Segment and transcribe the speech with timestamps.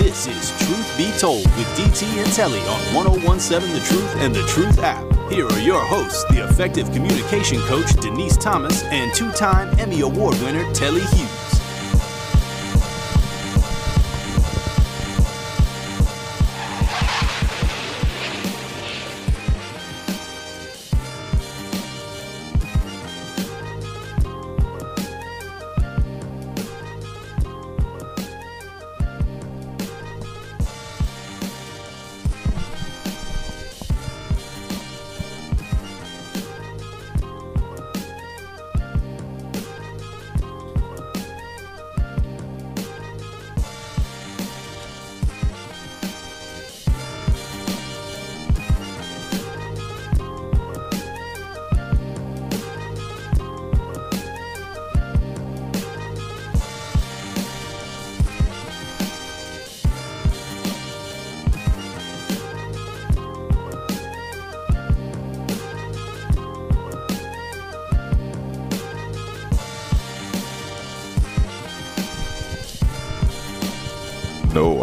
[0.00, 4.42] This is Truth Be Told with DT and Telly on 1017 The Truth and The
[4.46, 5.04] Truth app.
[5.30, 10.40] Here are your hosts, the effective communication coach Denise Thomas and two time Emmy Award
[10.40, 11.39] winner Telly Hughes.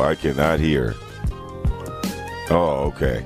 [0.07, 0.95] I cannot hear.
[2.50, 3.25] Oh, okay.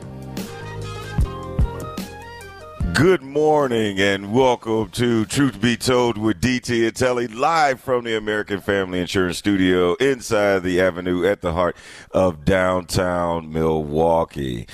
[2.95, 8.17] Good morning and welcome to Truth Be Told with DT and Telly live from the
[8.17, 11.75] American Family Insurance Studio inside the Avenue at the heart
[12.09, 14.65] of downtown Milwaukee.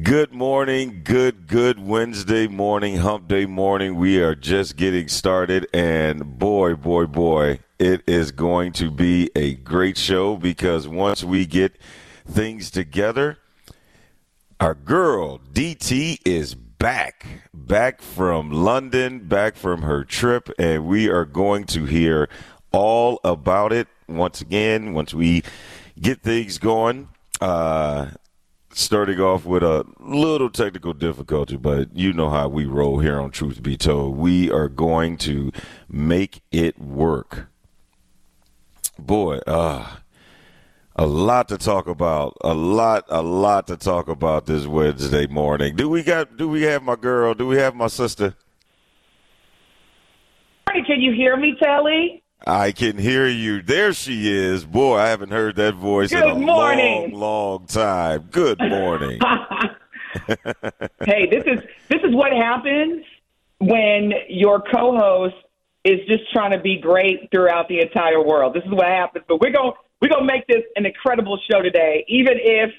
[0.00, 3.96] Good morning, good, good Wednesday morning, hump day morning.
[3.96, 9.54] We are just getting started, and boy, boy, boy, it is going to be a
[9.54, 11.76] great show because once we get
[12.24, 13.38] things together,
[14.60, 21.24] our girl DT is back, back from London, back from her trip, and we are
[21.24, 22.28] going to hear
[22.70, 25.42] all about it once again once we
[26.00, 27.08] get things going.
[27.40, 28.10] Uh,
[28.72, 33.32] starting off with a little technical difficulty, but you know how we roll here on
[33.32, 34.16] Truth Be Told.
[34.16, 35.50] We are going to
[35.88, 37.48] make it work.
[38.98, 39.96] Boy, uh,
[40.96, 42.36] a lot to talk about.
[42.42, 45.76] A lot, a lot to talk about this Wednesday morning.
[45.76, 46.36] Do we got?
[46.36, 47.34] Do we have my girl?
[47.34, 48.34] Do we have my sister?
[50.70, 52.22] Hey, Can you hear me, Telly?
[52.46, 53.62] I can hear you.
[53.62, 54.64] There she is.
[54.64, 57.12] Boy, I haven't heard that voice in a morning.
[57.12, 58.28] long, long time.
[58.30, 59.20] Good morning.
[61.04, 63.04] hey, this is this is what happens
[63.58, 65.36] when your co-host
[65.84, 68.54] is just trying to be great throughout the entire world.
[68.54, 69.24] This is what happens.
[69.28, 72.70] But we're going we're going to make this an incredible show today, even if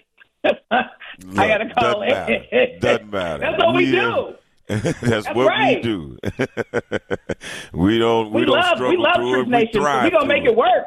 [0.71, 2.45] I got to call doesn't matter.
[2.51, 2.81] it.
[2.81, 3.39] Doesn't matter.
[3.39, 4.35] That's what we, We do.
[4.67, 5.77] That's, That's what right.
[5.77, 6.17] we do.
[7.73, 8.31] we don't.
[8.31, 9.49] We, We, don't love struggle we love through Truth it.
[9.49, 10.03] Nation.
[10.03, 10.85] We going to make it work.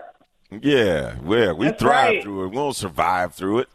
[0.62, 2.22] Yeah, yeah, we That's thrive right.
[2.22, 2.48] through it.
[2.50, 3.68] We won't survive through it.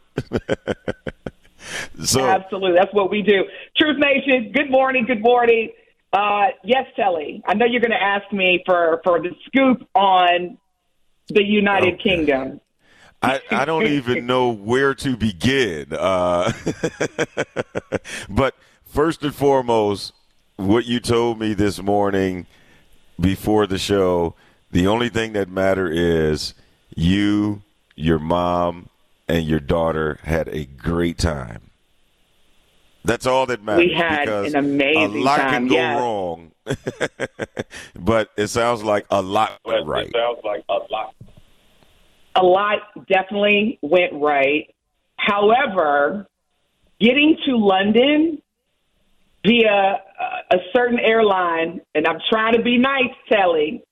[2.02, 2.72] so Absolutely.
[2.78, 3.44] That's what we do.
[3.76, 5.70] Truth Nation, good morning, good morning.
[6.12, 7.42] Uh, yes, Telly.
[7.46, 10.58] I know you're going to ask me for, for the scoop on
[11.28, 12.02] the United Okay.
[12.02, 12.60] Kingdom.
[13.22, 15.86] I, I don't even know where to begin.
[15.92, 16.52] Uh,
[18.28, 20.12] but first and foremost,
[20.56, 22.46] what you told me this morning
[23.18, 24.34] before the show,
[24.70, 26.54] the only thing that matter is
[26.94, 27.62] you,
[27.94, 28.88] your mom,
[29.28, 31.70] and your daughter had a great time.
[33.04, 33.86] That's all that matters.
[33.86, 35.16] We had an amazing time.
[35.16, 35.98] A lot time, can go yes.
[35.98, 36.52] wrong,
[37.98, 40.10] but it sounds like a lot went right.
[40.12, 41.14] Sounds like A lot
[42.36, 42.78] A lot
[43.08, 44.72] definitely went right.
[45.16, 46.26] However,
[47.00, 48.40] getting to London
[49.44, 53.82] via uh, a certain airline, and I'm trying to be nice, Telly,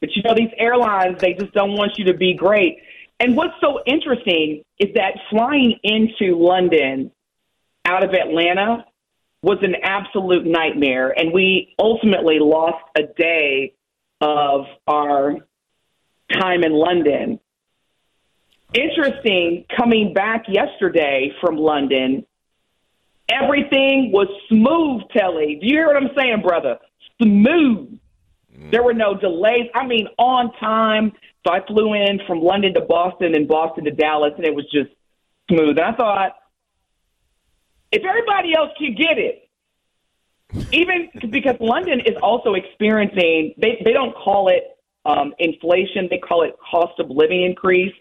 [0.00, 2.78] but you know, these airlines, they just don't want you to be great.
[3.18, 7.10] And what's so interesting is that flying into London
[7.84, 8.84] out of Atlanta,
[9.42, 13.74] was an absolute nightmare, and we ultimately lost a day
[14.20, 15.36] of our
[16.32, 17.40] time in London.
[18.72, 22.24] Interesting, coming back yesterday from London,
[23.28, 25.58] everything was smooth, Telly.
[25.60, 26.78] Do you hear what I'm saying, brother?
[27.20, 27.98] Smooth.
[28.70, 29.68] There were no delays.
[29.74, 31.12] I mean, on time.
[31.44, 34.64] So I flew in from London to Boston and Boston to Dallas, and it was
[34.72, 34.90] just
[35.50, 35.76] smooth.
[35.78, 36.36] And I thought,
[37.92, 39.48] if everybody else can get it,
[40.72, 46.42] even because London is also experiencing, they, they don't call it um, inflation, they call
[46.42, 47.94] it cost of living increase.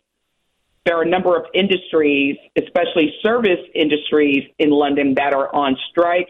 [0.86, 6.30] There are a number of industries, especially service industries in London, that are on strike,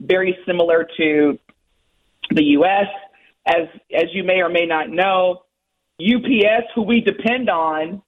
[0.00, 1.38] very similar to
[2.30, 2.86] the U.S.
[3.46, 5.42] As, as you may or may not know,
[6.00, 8.02] UPS, who we depend on,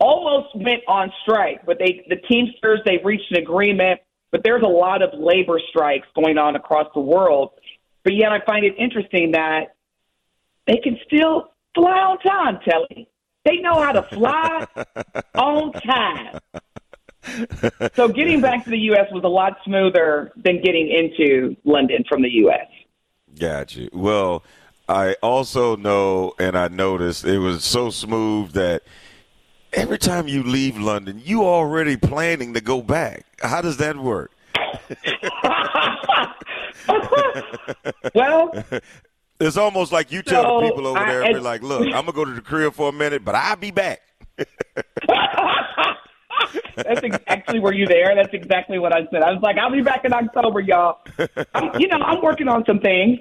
[0.00, 4.00] almost went on strike, but they the Teamsters they've reached an agreement.
[4.32, 7.50] But there's a lot of labor strikes going on across the world.
[8.02, 9.76] But yet, I find it interesting that
[10.66, 12.58] they can still fly on time.
[12.64, 13.08] Telly,
[13.44, 14.66] they know how to fly
[15.34, 16.40] on time.
[17.94, 19.06] So getting back to the U.S.
[19.12, 22.66] was a lot smoother than getting into London from the U.S.
[23.38, 23.88] Got you.
[23.92, 24.42] Well,
[24.88, 28.82] I also know, and I noticed it was so smooth that
[29.72, 33.24] every time you leave London, you already planning to go back.
[33.40, 34.32] How does that work?
[38.14, 38.64] well,
[39.40, 41.82] it's almost like you tell so the people over I- there, I- be like, "Look,
[41.86, 44.00] I'm gonna go to the crib for a minute, but I'll be back."
[46.76, 48.14] That's exactly where you there?
[48.14, 49.22] That's exactly what I said.
[49.22, 50.98] I was like, I'll be back in October, y'all.
[51.54, 53.18] I'm, you know, I'm working on some things.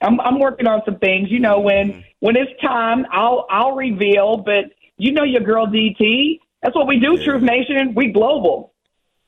[0.00, 1.30] I'm, I'm working on some things.
[1.30, 2.00] You know, when mm-hmm.
[2.20, 4.36] when it's time, I'll I'll reveal.
[4.36, 4.66] But
[4.98, 6.40] you know, your girl DT.
[6.62, 7.94] That's what we do, Truth Nation.
[7.94, 8.72] We global.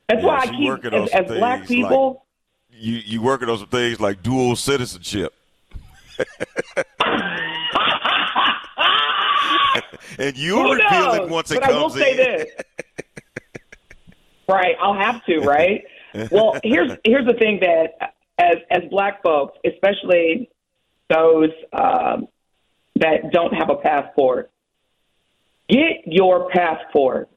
[0.09, 2.27] That's Yeah, why I keep working as, as black people.
[2.73, 5.33] You you working on some things like dual citizenship.
[10.19, 12.17] and you'll Who reveal it once it but I will say in.
[12.17, 12.49] this.
[14.49, 15.41] right, I'll have to.
[15.41, 15.85] Right.
[16.31, 20.51] well, here's here's the thing that as as black folks, especially
[21.09, 22.27] those um,
[22.97, 24.51] that don't have a passport,
[25.71, 27.29] get your passport.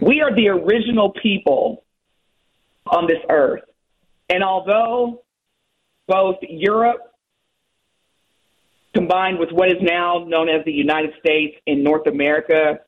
[0.00, 1.84] We are the original people
[2.86, 3.62] on this earth,
[4.28, 5.22] and although
[6.06, 7.00] both Europe
[8.94, 12.80] combined with what is now known as the United States in North America,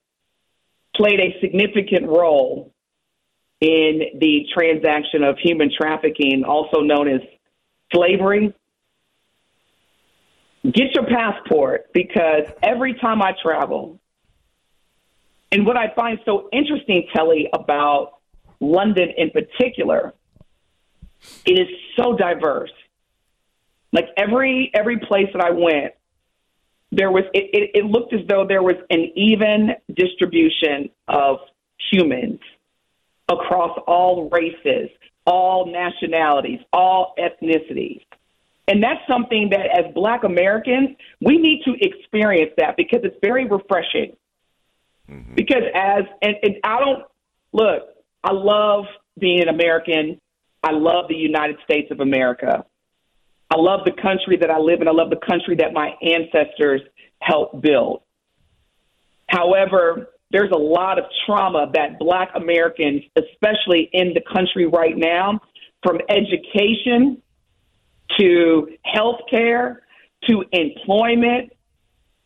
[0.97, 2.73] played a significant role
[3.61, 7.21] in the transaction of human trafficking, also known as
[7.95, 8.53] slavery.
[10.65, 14.01] Get your passport because every time I travel,
[15.53, 18.15] and what I find so interesting, Telly, about
[18.61, 20.15] London in particular,
[21.45, 22.73] it is so diverse.
[23.93, 25.93] Like every every place that I went,
[26.91, 31.37] there was it, it, it looked as though there was an even distribution of
[31.93, 32.41] humans
[33.29, 34.89] across all races,
[35.27, 38.01] all nationalities, all ethnicities.
[38.69, 43.45] And that's something that as black Americans, we need to experience that because it's very
[43.45, 44.17] refreshing.
[45.13, 45.35] Mm-hmm.
[45.35, 47.05] Because as and, and I don't
[47.53, 47.83] look,
[48.25, 48.85] I love
[49.19, 50.21] being an American.
[50.63, 52.65] I love the United States of America.
[53.51, 54.89] I love the country that I live in.
[54.89, 56.81] I love the country that my ancestors
[57.21, 58.03] helped build.
[59.29, 65.41] However, there's a lot of trauma that black Americans, especially in the country right now,
[65.83, 67.21] from education
[68.19, 69.83] to health care
[70.29, 71.53] to employment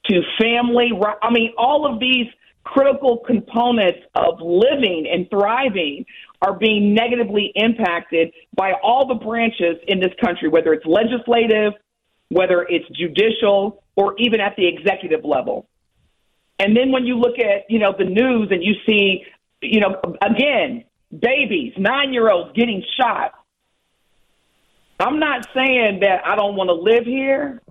[0.09, 0.91] to family.
[1.23, 2.27] I mean, all of these
[2.67, 6.05] critical components of living and thriving
[6.43, 11.73] are being negatively impacted by all the branches in this country, whether it's legislative,
[12.29, 15.69] whether it's judicial, or even at the executive level.
[16.59, 19.25] And then when you look at, you know, the news and you see,
[19.63, 20.85] you know, again,
[21.17, 23.33] babies, nine year olds getting shot.
[24.99, 27.63] I'm not saying that I don't want to live here,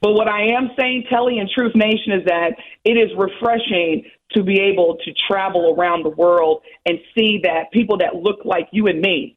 [0.00, 2.52] but what I am saying, Telly and Truth Nation, is that
[2.84, 7.98] it is refreshing to be able to travel around the world and see that people
[7.98, 9.36] that look like you and me,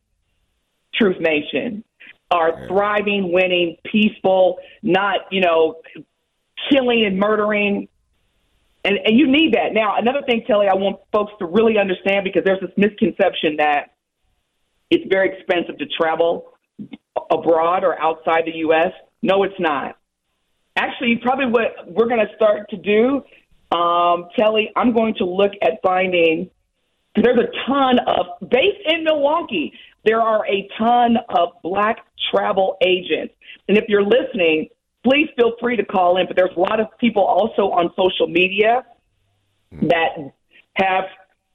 [0.93, 1.83] Truth Nation,
[2.31, 5.81] are thriving, winning, peaceful, not, you know,
[6.71, 7.87] killing and murdering.
[8.83, 9.73] And, and you need that.
[9.73, 13.93] Now, another thing, Telly, I want folks to really understand because there's this misconception that
[14.89, 16.53] it's very expensive to travel
[17.29, 18.91] abroad or outside the U.S.
[19.21, 19.97] No, it's not.
[20.75, 23.23] Actually, probably what we're going to start to do,
[23.73, 26.49] um, Telly, I'm going to look at finding.
[27.15, 29.73] There's a ton of based in Milwaukee.
[30.05, 33.33] there are a ton of black travel agents.
[33.67, 34.69] And if you're listening,
[35.03, 36.27] please feel free to call in.
[36.27, 38.85] But there's a lot of people also on social media
[39.83, 40.09] that
[40.75, 41.05] have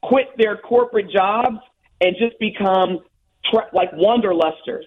[0.03, 1.59] quit their corporate jobs
[2.01, 3.01] and just become
[3.51, 4.85] tra- like wanderlusters.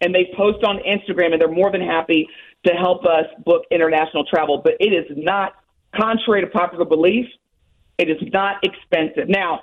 [0.00, 2.28] And they post on Instagram and they're more than happy
[2.66, 4.60] to help us book international travel.
[4.62, 5.54] But it is not,
[5.94, 7.26] contrary to popular belief,
[7.98, 9.28] it is not expensive.
[9.28, 9.62] Now,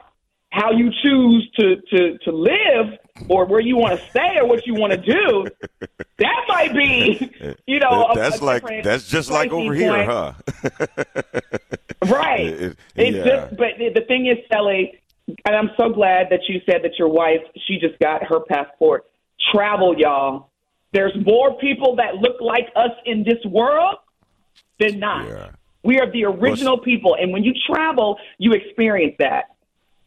[0.49, 2.97] how you choose to, to, to live
[3.29, 5.47] or where you want to stay or what you want to do,
[6.17, 7.31] that might be,
[7.65, 9.77] you know, that's like that's just like over point.
[9.77, 10.33] here, huh?
[12.05, 12.39] right.
[12.41, 13.23] It- it- it's yeah.
[13.23, 16.97] just, but the the thing is, Telly, and I'm so glad that you said that
[16.97, 19.05] your wife, she just got her passport.
[19.53, 20.49] Travel, y'all.
[20.93, 23.97] There's more people that look like us in this world
[24.79, 25.27] than not.
[25.27, 25.49] Yeah.
[25.85, 29.55] We are the original people, and when you travel, you experience that.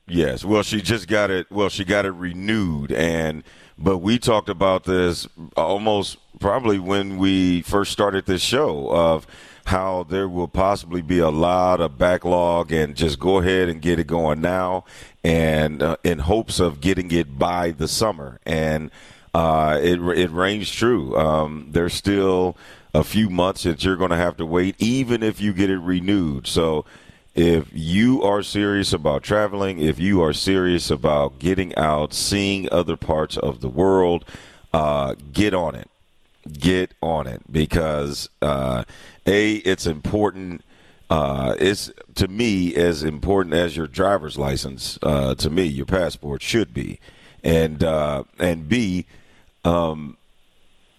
[0.08, 1.48] Yes, well, she just got it.
[1.52, 3.44] Well, she got it renewed, and
[3.78, 9.24] but we talked about this almost probably when we first started this show of
[9.66, 14.00] how there will possibly be a lot of backlog, and just go ahead and get
[14.00, 14.84] it going now,
[15.22, 18.90] and uh, in hopes of getting it by the summer, and
[19.32, 21.16] uh, it it rings true.
[21.16, 22.56] Um, there's still
[22.94, 25.78] a few months that you're going to have to wait, even if you get it
[25.78, 26.46] renewed.
[26.46, 26.84] So
[27.34, 32.96] if you are serious about traveling, if you are serious about getting out, seeing other
[32.96, 34.24] parts of the world,
[34.72, 35.88] uh, get on it.
[36.50, 38.84] Get on it because uh,
[39.26, 40.64] a it's important.
[41.10, 44.98] Uh, it's to me as important as your driver's license.
[45.02, 47.00] Uh, to me, your passport should be,
[47.44, 49.04] and uh, and b
[49.64, 50.17] um,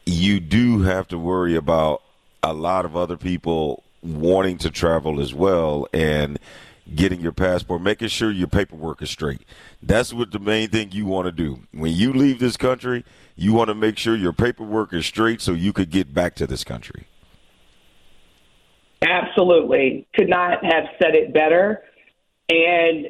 [0.09, 2.01] you do have to worry about
[2.43, 6.39] a lot of other people wanting to travel as well and
[6.95, 9.41] getting your passport, making sure your paperwork is straight.
[9.83, 11.61] That's what the main thing you want to do.
[11.71, 15.51] When you leave this country, you want to make sure your paperwork is straight so
[15.51, 17.05] you could get back to this country.
[19.01, 20.07] Absolutely.
[20.15, 21.83] Could not have said it better.
[22.49, 23.09] And,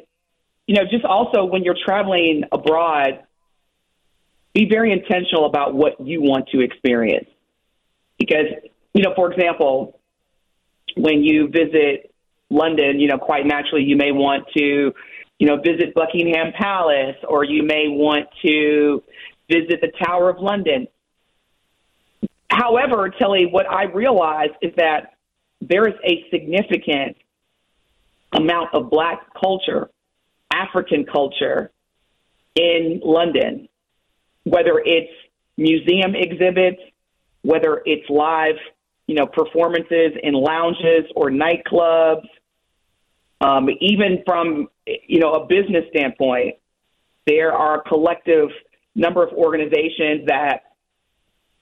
[0.66, 3.20] you know, just also when you're traveling abroad,
[4.54, 7.28] be very intentional about what you want to experience.
[8.18, 8.46] Because,
[8.94, 10.00] you know, for example,
[10.96, 12.12] when you visit
[12.50, 14.92] London, you know, quite naturally you may want to,
[15.38, 19.02] you know, visit Buckingham Palace or you may want to
[19.48, 20.86] visit the Tower of London.
[22.48, 25.14] However, Telly, what I realize is that
[25.60, 27.16] there is a significant
[28.32, 29.88] amount of black culture,
[30.52, 31.70] African culture
[32.56, 33.68] in London,
[34.44, 35.12] whether it's
[35.56, 36.80] museum exhibits,
[37.42, 38.56] whether it's live,
[39.06, 42.26] you know, performances in lounges or nightclubs,
[43.40, 46.56] um, even from, you know, a business standpoint,
[47.26, 48.48] there are a collective
[48.94, 50.74] number of organizations that,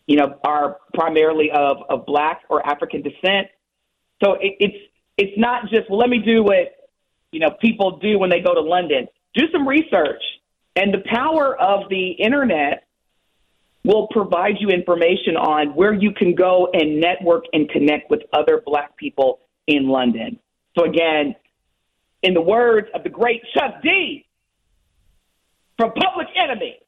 [0.06, 3.49] you know, are primarily of, of black or African descent.
[4.23, 4.76] So it, it's
[5.16, 6.88] it's not just well, let me do what
[7.32, 9.06] you know people do when they go to London.
[9.35, 10.23] Do some research,
[10.78, 12.87] and the power of the internet
[13.85, 18.62] will provide you information on where you can go and network and connect with other
[18.64, 20.38] Black people in London.
[20.78, 21.35] So again,
[22.23, 24.25] in the words of the great Chuck D
[25.76, 26.78] from Public Enemy,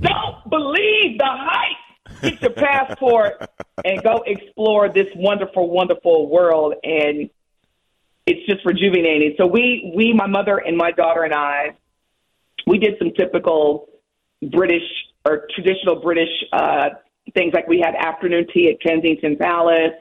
[0.00, 2.22] don't believe the hype.
[2.22, 3.48] Get your passport
[3.84, 6.74] and go explore this wonderful, wonderful world.
[6.84, 7.28] And
[8.26, 9.34] it's just rejuvenating.
[9.36, 11.74] So we, we, my mother and my daughter and I,
[12.66, 13.88] we did some typical
[14.50, 14.82] British
[15.24, 16.90] or traditional British uh,
[17.34, 19.94] things like we had afternoon tea at Kensington Palace.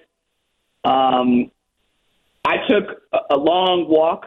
[0.83, 1.51] Um,
[2.45, 4.25] I took a, a long walk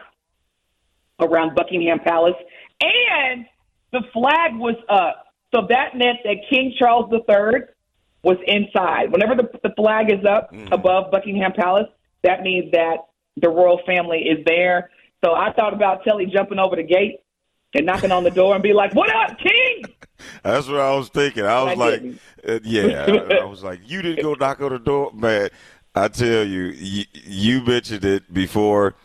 [1.19, 2.35] around Buckingham Palace,
[2.81, 3.45] and
[3.91, 5.25] the flag was up.
[5.53, 7.61] So that meant that King Charles III
[8.23, 9.11] was inside.
[9.11, 11.87] Whenever the, the flag is up above Buckingham Palace,
[12.23, 12.97] that means that
[13.37, 14.91] the royal family is there.
[15.23, 17.21] So I thought about Telly jumping over the gate
[17.73, 19.83] and knocking on the door and be like, "What up, King?"
[20.43, 21.45] That's what I was thinking.
[21.45, 22.03] I was I like,
[22.47, 25.49] uh, yeah, I, I was like, you didn't go knock on the door, man.
[25.95, 28.95] I tell you, you, you mentioned it before,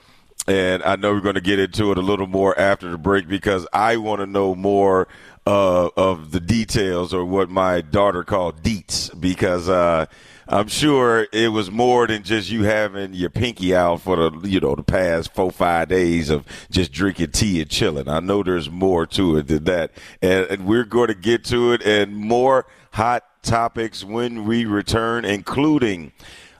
[0.46, 3.28] and I know we're going to get into it a little more after the break
[3.28, 5.08] because I want to know more
[5.46, 10.06] uh, of the details or what my daughter called deets because uh,
[10.46, 14.60] I'm sure it was more than just you having your pinky out for the you
[14.60, 18.08] know the past four five days of just drinking tea and chilling.
[18.08, 21.72] I know there's more to it than that, and, and we're going to get to
[21.72, 26.12] it and more hot topics when we return, including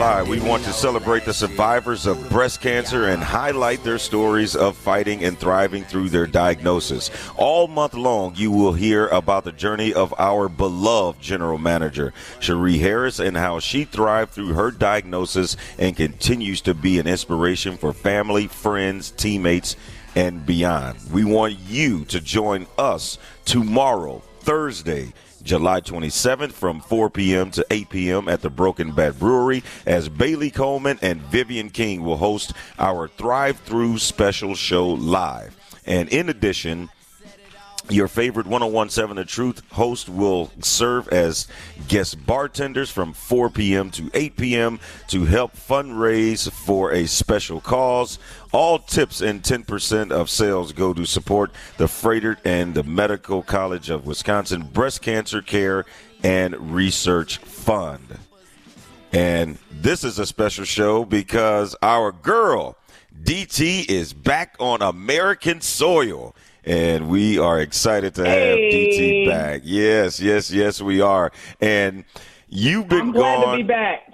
[0.00, 4.74] July, we want to celebrate the survivors of breast cancer and highlight their stories of
[4.74, 7.10] fighting and thriving through their diagnosis.
[7.36, 12.78] All month long, you will hear about the journey of our beloved general manager, Cherie
[12.78, 17.92] Harris, and how she thrived through her diagnosis and continues to be an inspiration for
[17.92, 19.76] family, friends, teammates,
[20.16, 20.98] and beyond.
[21.12, 27.50] We want you to join us tomorrow, Thursday, July 27th from 4 p.m.
[27.52, 28.28] to 8 p.m.
[28.28, 33.58] at the Broken Bat Brewery as Bailey Coleman and Vivian King will host our Thrive
[33.60, 35.56] Through special show live.
[35.86, 36.90] And in addition,
[37.90, 41.48] your favorite 1017 The Truth host will serve as
[41.88, 43.90] guest bartenders from 4 p.m.
[43.92, 44.80] to 8 p.m.
[45.08, 48.18] to help fundraise for a special cause.
[48.52, 53.90] All tips and 10% of sales go to support the Froedtert and the Medical College
[53.90, 55.84] of Wisconsin Breast Cancer Care
[56.22, 58.18] and Research Fund.
[59.12, 62.76] And this is a special show because our girl,
[63.22, 69.24] DT, is back on American soil and we are excited to have hey.
[69.24, 69.62] DT back.
[69.64, 71.32] Yes, yes, yes, we are.
[71.60, 72.04] And
[72.48, 73.58] you've been I'm glad gone.
[73.58, 74.06] to be back.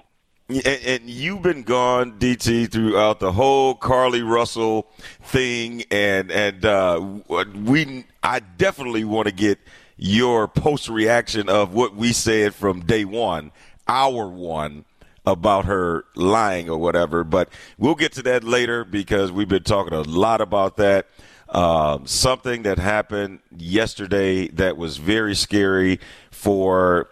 [0.49, 4.87] And, and, you've been gone, DT, throughout the whole Carlee Russell
[5.23, 7.19] thing, and and uh,
[7.53, 9.59] we, I definitely want to get
[9.97, 13.51] your post reaction of what we said from day one,
[13.89, 14.85] hour one,
[15.25, 17.25] about her lying or whatever.
[17.25, 21.07] But we'll get to that later because we've been talking a lot about that.
[21.49, 27.09] Um, something that happened yesterday that was very scary for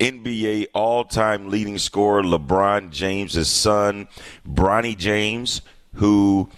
[0.00, 4.08] NBA all-time leading scorer LeBron James' son,
[4.46, 5.60] Bronny James,
[5.94, 6.48] who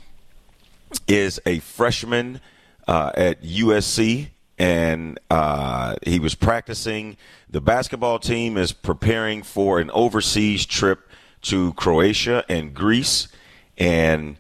[1.09, 2.41] is a freshman
[2.87, 7.17] uh, at USC, and uh, he was practicing.
[7.51, 11.09] The basketball team is preparing for an overseas trip
[11.43, 13.29] to Croatia and Greece,
[13.77, 14.37] and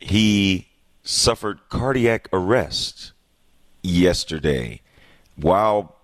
[0.00, 0.68] he
[1.02, 3.12] suffered cardiac arrest
[3.82, 4.80] yesterday
[5.36, 5.96] while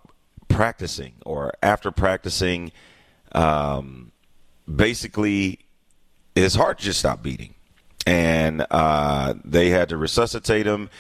[0.49, 2.73] practicing or after practicing.
[3.33, 4.13] Um,
[4.73, 5.61] basically,
[6.35, 7.55] his heart just stopped beating,
[8.07, 10.91] and uh, they had to resuscitate him.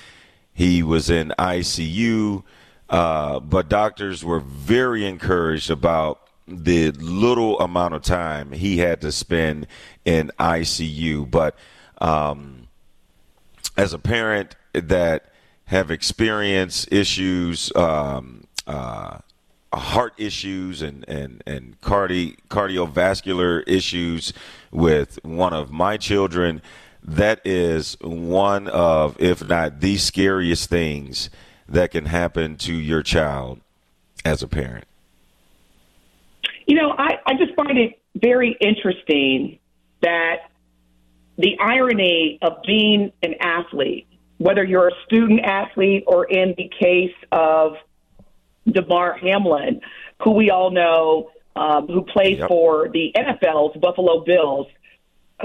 [0.52, 2.42] He was in ICU,
[2.88, 9.12] uh, but doctors were very encouraged about the little amount of time he had to
[9.12, 9.66] spend
[10.04, 11.30] in ICU.
[11.30, 11.56] But
[12.00, 12.68] um,
[13.78, 15.26] as a parent that
[15.66, 19.18] have experienced issues, um, uh,
[19.72, 24.32] heart issues and, and, and cardi- cardiovascular issues
[24.72, 26.60] with one of my children,
[27.04, 31.30] that is one of, if not the scariest things
[31.68, 33.60] that can happen to your child
[34.24, 34.86] as a parent.
[36.66, 39.58] You know, I, I just find it very interesting
[40.02, 40.47] that
[41.38, 44.06] the irony of being an athlete,
[44.38, 47.76] whether you're a student athlete or in the case of
[48.68, 49.80] Damar Hamlin,
[50.22, 52.48] who we all know, um, who plays yep.
[52.48, 54.66] for the NFL's Buffalo Bills,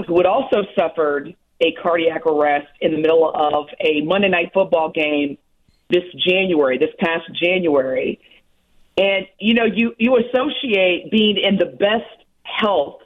[0.06, 4.90] who had also suffered a cardiac arrest in the middle of a Monday night football
[4.90, 5.38] game
[5.90, 8.20] this January, this past January.
[8.96, 13.00] And, you know, you, you associate being in the best health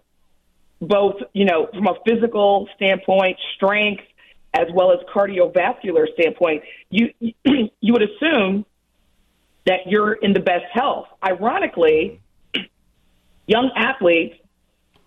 [0.80, 4.02] both, you know, from a physical standpoint, strength,
[4.54, 8.64] as well as cardiovascular standpoint, you you would assume
[9.66, 11.06] that you're in the best health.
[11.22, 12.20] Ironically,
[13.46, 14.36] young athletes,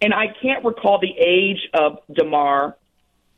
[0.02, 2.78] and I can't recall the age of Damar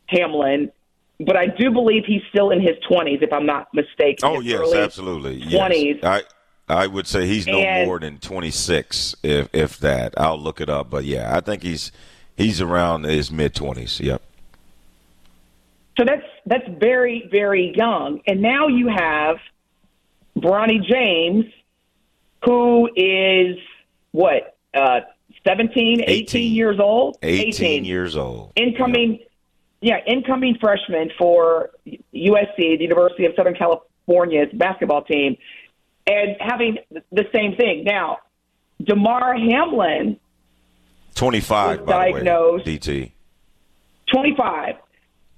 [0.07, 0.71] Hamlin,
[1.19, 4.17] but I do believe he's still in his 20s, if I'm not mistaken.
[4.23, 5.41] Oh, yes, absolutely.
[5.41, 6.01] 20s.
[6.01, 6.03] Yes.
[6.03, 6.23] I,
[6.67, 10.13] I would say he's no and, more than 26, if if that.
[10.19, 11.91] I'll look it up, but yeah, I think he's–
[12.35, 13.99] He's around his mid twenties.
[13.99, 14.21] Yep.
[15.97, 18.21] So that's that's very, very young.
[18.27, 19.37] And now you have
[20.37, 21.45] Bronny James,
[22.43, 23.57] who is
[24.11, 25.01] what, uh,
[25.45, 26.53] 17, 18, 18.
[26.53, 27.17] years old?
[27.21, 28.51] 18, years old.
[28.55, 29.19] Incoming,
[29.81, 35.37] yeah, incoming freshman for USC, the University of Southern California's basketball team,
[36.07, 36.77] and having
[37.11, 37.83] the same thing.
[37.83, 38.19] Now,
[38.83, 40.19] Damar Hamlin,
[41.15, 43.12] 25, was by diagnosed- the way, DT.
[44.12, 44.76] 25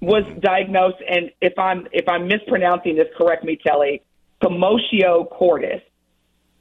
[0.00, 4.02] was diagnosed and if i'm if i'm mispronouncing this correct me telly
[4.42, 5.80] commotio cordis.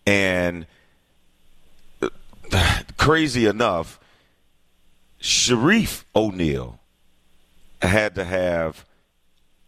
[0.06, 0.66] and
[2.96, 4.00] crazy enough,
[5.20, 6.78] Shareef O'Neal
[7.82, 8.84] had to have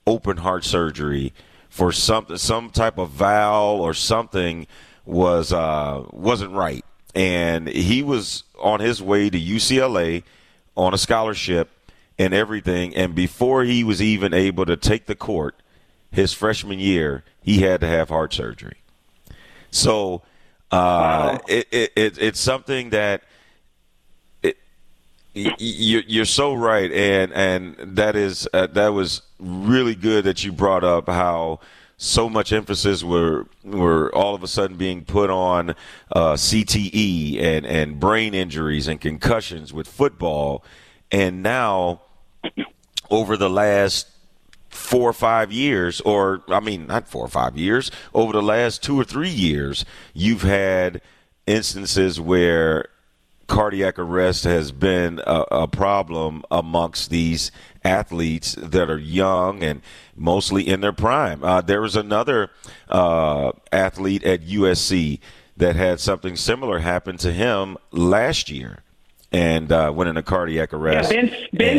[0.06, 1.32] open heart surgery
[1.72, 4.66] for some some type of valve or something
[5.06, 10.22] was uh, wasn't right, and he was on his way to UCLA
[10.76, 11.70] on a scholarship
[12.18, 12.94] and everything.
[12.94, 15.54] And before he was even able to take the court,
[16.10, 18.76] his freshman year, he had to have heart surgery.
[19.70, 20.20] So
[20.70, 23.22] uh, it, it, it, it's something that
[24.42, 24.58] it,
[25.34, 30.44] y- y- you're so right, and and that is uh, that was really good that
[30.44, 31.60] you brought up how
[31.96, 35.70] so much emphasis were were all of a sudden being put on
[36.10, 40.64] uh, CTE and and brain injuries and concussions with football,
[41.10, 42.02] and now
[43.10, 44.08] over the last
[44.68, 48.82] four or five years, or I mean, not four or five years, over the last
[48.82, 51.00] two or three years, you've had
[51.46, 52.88] instances where
[53.46, 57.52] cardiac arrest has been a, a problem amongst these
[57.84, 59.82] athletes that are young and
[60.16, 61.42] mostly in their prime.
[61.42, 62.50] Uh, there was another
[62.88, 65.18] uh, athlete at USC
[65.56, 68.82] that had something similar happen to him last year
[69.30, 71.12] and uh, went into cardiac Yeah, arrest.
[71.12, 71.30] And-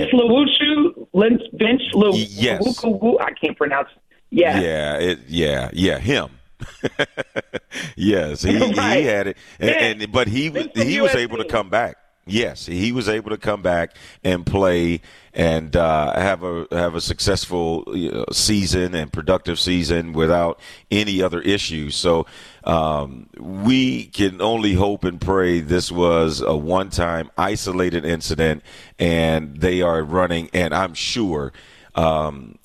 [0.09, 2.83] Slawuchu, Lin- Ben Slaw- Y- yes.
[2.83, 3.89] I can't pronounce.
[4.29, 6.29] Yeah, Yeah, it, yeah, yeah, him.
[7.95, 8.99] yes, he, Right.
[8.99, 11.97] he had it, and, and but he he was able to come back.
[12.25, 15.01] Yes, he was able to come back and play
[15.33, 20.57] and uh, have a have a successful you know, season and productive season without
[20.89, 21.95] any other issues.
[21.95, 22.25] So
[22.63, 28.63] um, we can only hope and pray this was a one time isolated incident,
[28.97, 30.49] and they are running.
[30.53, 31.51] And I'm sure.
[31.93, 32.57] Um,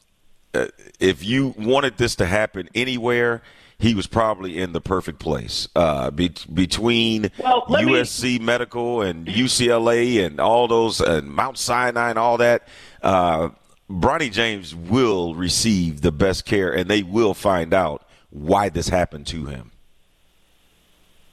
[0.99, 3.43] if you wanted this to happen anywhere,
[3.79, 5.69] he was probably in the perfect place.
[5.77, 11.59] Uh, be- between Well, let me- USC Medical and UCLA and all those, and Mount
[11.59, 12.67] Sinai and all that,
[13.03, 13.51] uh,
[13.89, 19.27] Bronny James will receive the best care, and they will find out why this happened
[19.29, 19.71] to him.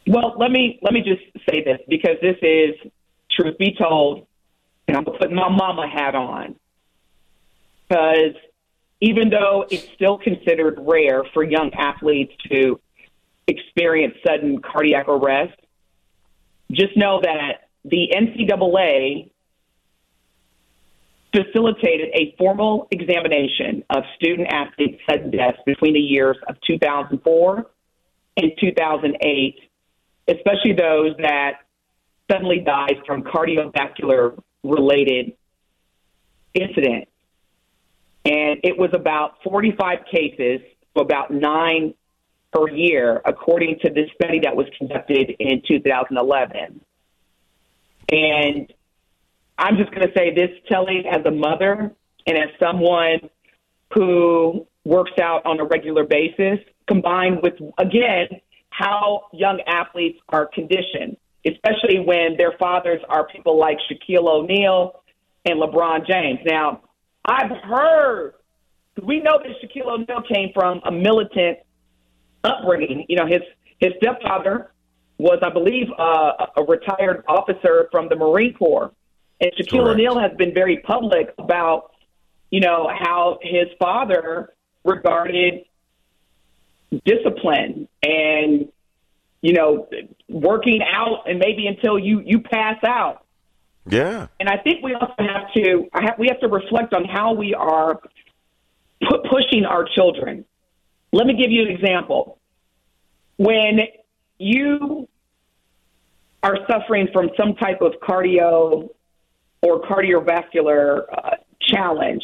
[0.07, 2.75] Well, let me let me just say this because this is
[3.31, 4.27] truth be told,
[4.87, 6.55] and I'm putting my mama hat on
[7.89, 8.35] because
[9.05, 12.79] even though it's still considered rare for young athletes to
[13.47, 15.53] experience sudden cardiac arrest,
[16.71, 19.29] just know that the NCAA
[21.31, 27.69] facilitated a formal examination of student athletes' sudden deaths between the years of 2004
[28.37, 29.55] and 2008,
[30.29, 31.59] especially those that
[32.31, 35.33] suddenly died from cardiovascular related
[36.55, 37.11] incidents.
[38.25, 40.61] And it was about 45 cases,
[40.95, 41.93] so about nine
[42.51, 46.81] per year, according to this study that was conducted in 2011.
[48.11, 48.73] And
[49.57, 51.93] I'm just going to say this, Telly, as a mother
[52.25, 53.29] and as someone
[53.93, 58.27] who works out on a regular basis, combined with, again,
[58.69, 65.01] how young athletes are conditioned, especially when their fathers are people like Shaquille O'Neal
[65.45, 66.39] and LeBron James.
[66.45, 66.81] Now,
[67.25, 68.33] I've heard,
[69.01, 71.59] we know that Shaquille O'Neal came from a militant
[72.43, 73.05] upbringing.
[73.09, 73.41] You know, his,
[73.79, 74.71] his stepfather
[75.17, 78.91] was, I believe, uh, a retired officer from the Marine Corps.
[79.41, 79.91] And Shaquille.
[79.91, 81.91] O'Neal has been very public about,
[82.51, 85.65] you know, how his father regarded
[87.03, 88.71] discipline and,
[89.41, 89.89] you know,
[90.29, 93.24] working out and maybe until you you pass out.
[93.87, 94.27] Yeah.
[94.39, 97.53] And I think we also have to have, we have to reflect on how we
[97.53, 97.95] are
[99.01, 100.45] pu- pushing our children.
[101.11, 102.39] Let me give you an example.
[103.37, 103.79] When
[104.39, 105.07] you
[106.43, 108.89] are suffering from some type of cardio
[109.61, 111.29] or cardiovascular uh,
[111.61, 112.23] challenge,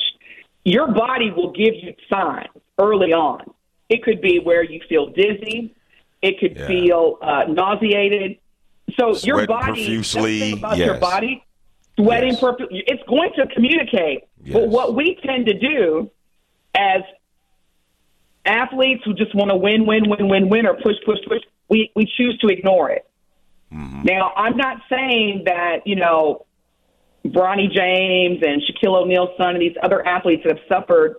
[0.64, 2.48] your body will give you signs
[2.80, 3.42] early on.
[3.90, 5.76] It could be where you feel dizzy.
[6.22, 6.68] It could Yeah.
[6.68, 8.38] feel uh, nauseated.
[9.00, 11.00] So your body, profusely, think your yes.
[11.00, 11.44] body,
[12.04, 12.40] sweating Yes.
[12.40, 12.84] profusely.
[12.88, 14.24] It's going to communicate.
[14.52, 16.10] But what we tend to do
[16.76, 17.02] as
[18.46, 21.92] athletes who just want to win, win, win, win, win, or push, push, push, we,
[21.96, 23.06] we choose to ignore it.
[23.74, 26.46] Now, I'm not saying that, you know,
[27.26, 31.16] Bronny James and Shaquille O'Neal's son and these other athletes that have suffered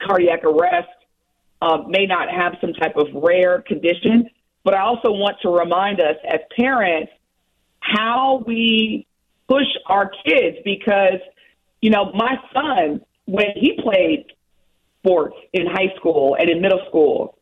[0.00, 0.88] cardiac arrest
[1.62, 4.28] uh, may not have some type of rare condition,
[4.62, 7.10] but I also want to remind us as parents
[7.80, 9.06] how we
[9.48, 11.20] push our kids because,
[11.80, 14.26] you know, my son, when he played
[15.00, 17.38] sports in high school and in middle school,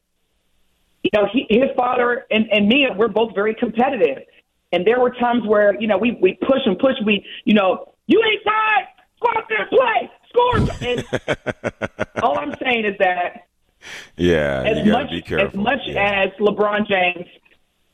[1.02, 4.24] you know, he, his father and, and me, we're both very competitive.
[4.72, 6.94] And there were times where, you know, we, we push and push.
[7.04, 8.86] We, you know, you ain't tired.
[9.20, 10.10] Go out there and play.
[10.30, 10.56] Score.
[10.88, 11.04] And
[12.22, 13.46] all I'm saying is that
[14.16, 14.62] Yeah.
[14.66, 15.46] as much to be careful.
[15.48, 16.24] as much yeah.
[16.24, 17.26] as LeBron James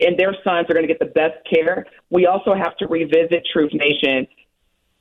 [0.00, 3.46] and their sons are going to get the best care, we also have to revisit
[3.52, 4.26] Truth Nation.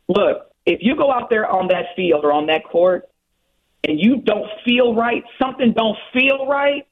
[0.07, 3.09] Look, if you go out there on that field or on that court
[3.87, 6.87] and you don't feel right, something don't feel right,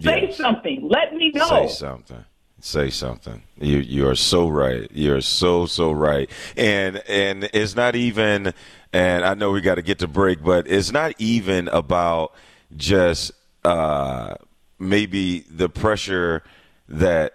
[0.00, 0.88] say something.
[0.88, 1.48] Let me know.
[1.48, 2.24] Say something.
[2.62, 3.42] Say something.
[3.56, 4.86] You you are so right.
[4.92, 6.30] You're so so right.
[6.56, 8.52] And and it's not even.
[8.92, 12.34] And I know we got to get to break, but it's not even about
[12.76, 13.32] just
[13.64, 14.34] uh,
[14.78, 16.42] maybe the pressure
[16.90, 17.34] that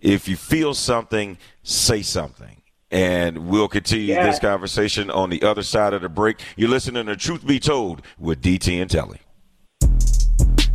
[0.00, 2.62] if you feel something, say something.
[2.90, 4.26] And we'll continue Yeah.
[4.26, 6.38] this conversation on the other side of the break.
[6.56, 9.20] You're listening to Truth Be Told with DT and Telly.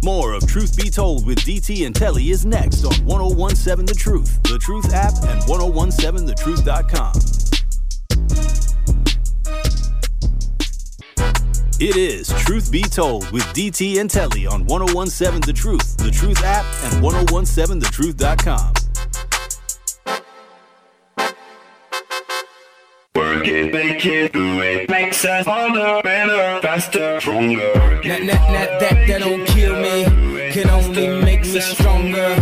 [0.03, 4.41] More of Truth Be Told with DT and Telly is next on 1017 The Truth,
[4.43, 7.13] The Truth app, and 1017thetruth.com.
[11.79, 16.43] It is Truth Be Told with DT and Telly on 1017 The Truth, The Truth
[16.43, 18.73] app, and 1017thetruth.com.
[23.13, 24.89] Work it, make it, do it.
[24.89, 27.71] Makes us harder, better, faster, stronger.
[27.71, 32.33] That, that, that, that, that don't kill me, can only make me stronger.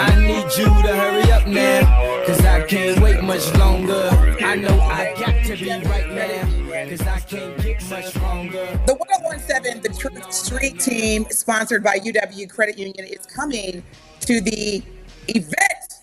[0.00, 4.08] I need you to hurry up now, cause I can't wait much longer.
[4.40, 7.59] I know I got to be right now, cause I can't
[7.90, 13.82] much the oh Truth Street team, sponsored by UW Credit Union, is coming
[14.20, 14.82] to the
[15.28, 15.94] event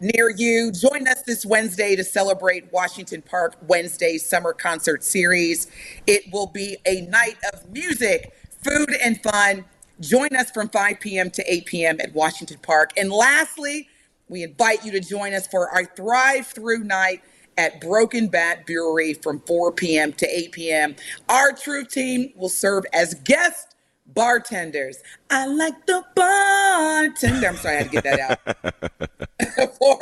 [0.00, 0.72] near you.
[0.72, 5.66] Join us this Wednesday to celebrate Washington Park Wednesday Summer Concert Series.
[6.06, 9.64] It will be a night of music, food, and fun.
[10.00, 11.30] Join us from 5 p.m.
[11.30, 12.00] to 8 p.m.
[12.00, 12.92] at Washington Park.
[12.96, 13.88] And lastly,
[14.28, 17.22] we invite you to join us for our Thrive Through Night
[17.56, 20.12] at Broken Bat Brewery from 4 p.m.
[20.14, 20.96] to 8 p.m.
[21.28, 23.74] Our Truth team will serve as guest
[24.06, 24.98] bartenders.
[25.30, 27.48] I like the bartender.
[27.48, 29.70] I'm sorry, I had to get that out.
[29.78, 29.98] for,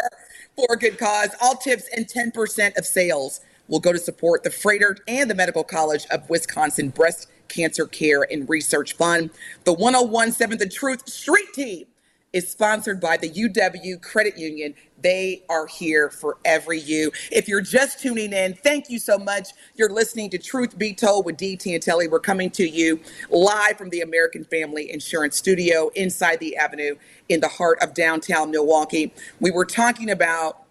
[0.56, 1.30] for good cause.
[1.40, 5.64] All tips and 10% of sales will go to support the Froedtert and the Medical
[5.64, 9.30] College of Wisconsin Breast Cancer Care and Research Fund.
[9.64, 11.86] The 1017 The Truth Street Team
[12.32, 14.74] is sponsored by the UW Credit Union.
[15.02, 17.12] They are here for every you.
[17.30, 19.50] If you're just tuning in, thank you so much.
[19.76, 22.08] You're listening to Truth Be Told with DT and Telly.
[22.08, 26.96] We're coming to you live from the American Family Insurance Studio inside the Avenue
[27.28, 29.12] in the heart of downtown Milwaukee.
[29.40, 30.62] We were talking about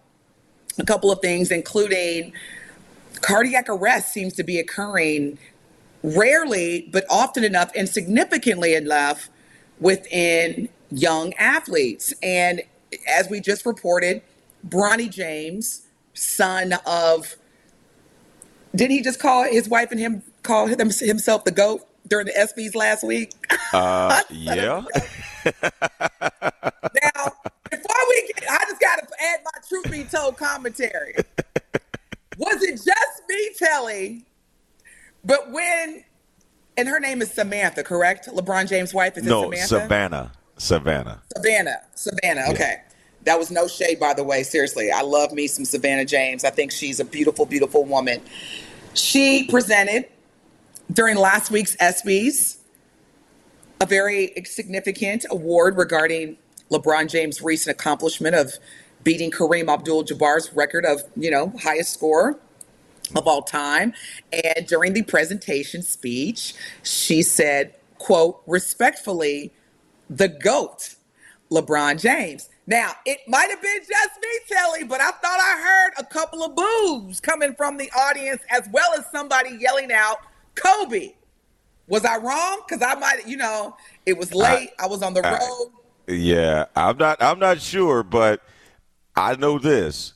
[0.78, 2.32] a couple of things, including
[3.20, 5.38] cardiac arrest seems to be occurring
[6.02, 9.30] rarely, but often enough and significantly enough
[9.78, 12.14] within young athletes.
[12.22, 12.62] And
[13.08, 14.22] as we just reported,
[14.66, 17.36] Bronny James, son of,
[18.74, 22.32] did he just call his wife and him call him, himself the GOAT during the
[22.32, 23.32] ESPYs last week?
[23.72, 24.82] Uh, yeah.
[25.44, 27.32] now,
[27.70, 31.14] before we get, I just got to add my truth be told commentary.
[32.38, 34.24] Was it just me telling?
[35.24, 36.04] But when,
[36.76, 38.28] and her name is Samantha, correct?
[38.28, 39.66] LeBron James' wife is no, Samantha?
[39.66, 40.32] Savannah.
[40.62, 41.20] Savannah.
[41.36, 41.80] Savannah.
[41.96, 42.44] Savannah.
[42.50, 42.76] Okay.
[43.24, 44.44] That was no shade, by the way.
[44.44, 46.44] Seriously, I love me some Savannah James.
[46.44, 48.20] I think she's a beautiful, beautiful woman.
[48.94, 50.06] She presented
[50.92, 52.58] during last week's ESPYS
[53.80, 56.36] a very significant award regarding
[56.70, 58.52] LeBron James' recent accomplishment of
[59.02, 62.38] beating Kareem Abdul-Jabbar's record of, you know, highest score
[63.16, 63.94] of all time.
[64.32, 69.52] And during the presentation speech, she said, quote, respectfully,
[70.16, 70.96] the GOAT,
[71.50, 72.48] LeBron James.
[72.66, 76.42] Now, it might have been just me, Telly, but I thought I heard a couple
[76.42, 80.18] of boos coming from the audience as well as somebody yelling out,
[80.54, 81.14] Kobe.
[81.88, 82.62] Was I wrong?
[82.66, 84.70] Because I might, you know, it was late.
[84.78, 85.72] I, I was on the I, road.
[86.06, 87.22] Yeah, I'm not.
[87.22, 88.40] I'm not sure, but
[89.16, 90.14] I know this.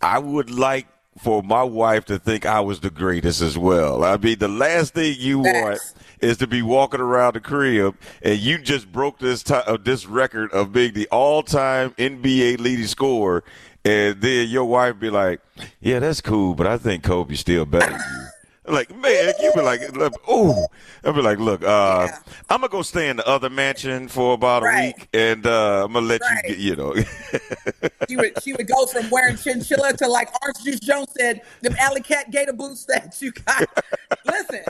[0.00, 0.86] I would like
[1.18, 4.04] for my wife to think I was the greatest as well.
[4.04, 5.80] I mean, the last thing you want
[6.20, 10.06] is to be walking around the crib and you just broke this t- uh, this
[10.06, 13.44] record of being the all-time NBA leading scorer,
[13.84, 15.40] and then your wife be like,
[15.80, 18.26] "Yeah, that's cool, but I think Kobe's still better than you."
[18.64, 19.80] Like, man, you be like,
[20.28, 20.68] oh,
[21.02, 22.18] I'll be like, look, uh, yeah.
[22.48, 24.94] I'm gonna go stay in the other mansion for about right.
[24.94, 26.44] a week, and uh, I'm gonna let right.
[26.44, 26.94] you get, you know.
[28.08, 31.74] she would she would go from wearing chinchilla to like Oran Juice Jones said, them
[31.80, 33.68] alley cat gator boots that you got.
[34.26, 34.64] Listen,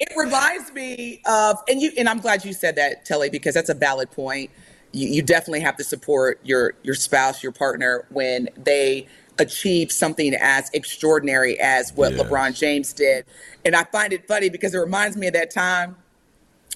[0.00, 3.68] it reminds me of, and you, and I'm glad you said that, Telly, because that's
[3.68, 4.50] a valid point.
[4.92, 9.06] You, you definitely have to support your your spouse, your partner when they
[9.40, 12.22] achieve something as extraordinary as what yes.
[12.22, 13.24] LeBron James did.
[13.64, 15.96] And I find it funny because it reminds me of that time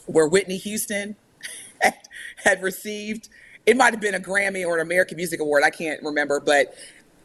[0.07, 1.15] where Whitney Houston
[1.81, 1.95] had,
[2.43, 3.29] had received,
[3.67, 6.75] it might have been a Grammy or an American Music Award, I can't remember, but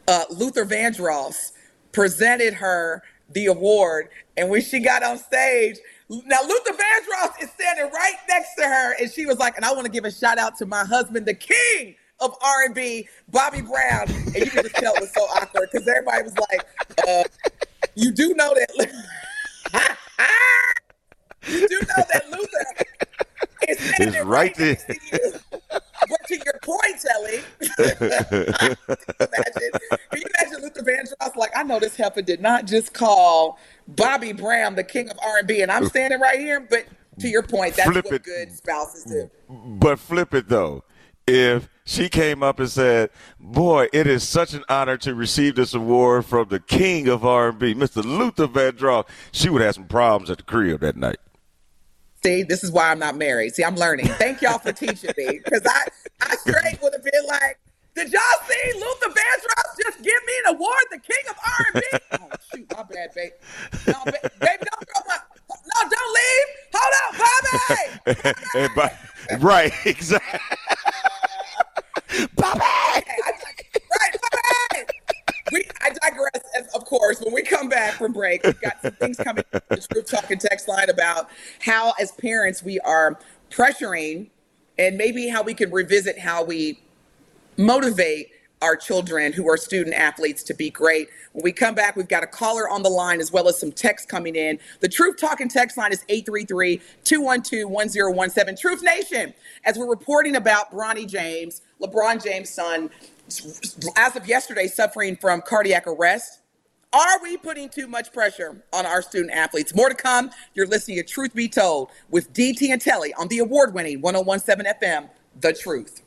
[0.06, 1.52] uh, Luther Vandross
[1.92, 4.08] presented her the award.
[4.36, 8.94] And when she got on stage, now Luther Vandross is standing right next to her,
[9.00, 11.26] and she was like, and I want to give a shout out to my husband,
[11.26, 15.68] the king of R&B, Bobby Brown, and you can just tell it was so awkward
[15.72, 16.66] because everybody was like,
[17.08, 17.24] uh,
[17.94, 18.70] "You do know that."
[21.46, 22.66] you do know that Luther
[23.68, 24.76] is standing right, right there.
[26.08, 27.40] but to your point, Telly,
[27.78, 29.70] imagine,
[30.10, 31.36] can you imagine Luther Vandross?
[31.36, 35.62] Like, I know this heifer did not just call Bobby Brown the king of R&B,
[35.62, 36.60] and I'm standing right here.
[36.60, 36.84] But
[37.20, 38.22] to your point, that's flip what it.
[38.24, 39.30] good spouses do.
[39.48, 40.84] But flip it though
[41.26, 45.74] if she came up and said, "Boy, it is such an honor to receive this
[45.74, 48.04] award from the king of R&B, Mr.
[48.04, 51.18] Luther Vandross," she would have some problems at the crib that night.
[52.22, 53.54] See, this is why I'm not married.
[53.54, 54.06] See, I'm learning.
[54.06, 55.86] Thank y'all for teaching me because I,
[56.20, 57.58] I straight would have been like,
[57.94, 62.28] "Did y'all see Luther Vandross just give me an award, the king of R&B?" oh
[62.54, 63.32] shoot, my bad, babe.
[63.86, 65.16] No, baby, don't throw my.
[65.48, 66.59] No, don't leave.
[66.80, 67.14] Hold up,
[68.04, 68.68] Bobby.
[68.74, 69.44] Bobby.
[69.44, 70.40] right, exactly.
[72.36, 72.60] Bobby!
[72.60, 74.86] right, Bobby!
[75.52, 76.42] We, I digress,
[76.74, 77.20] of course.
[77.20, 80.30] When we come back from break, we've got some things coming to the Truth Talk
[80.30, 81.28] and text line about
[81.60, 83.18] how, as parents, we are
[83.50, 84.30] pressuring
[84.78, 86.80] and maybe how we can revisit how we
[87.56, 88.30] motivate
[88.62, 91.08] our children who are student athletes to be great.
[91.32, 93.72] When we come back, we've got a caller on the line as well as some
[93.72, 94.58] text coming in.
[94.80, 98.56] The Truth Talking text line is 833 212 1017.
[98.56, 99.34] Truth Nation,
[99.64, 102.90] as we're reporting about Bronny James, LeBron James' son,
[103.96, 106.40] as of yesterday, suffering from cardiac arrest.
[106.92, 109.74] Are we putting too much pressure on our student athletes?
[109.76, 110.32] More to come.
[110.54, 114.72] You're listening to Truth Be Told with DT and Telly on the award winning 1017
[114.82, 115.08] FM,
[115.40, 116.02] The Truth.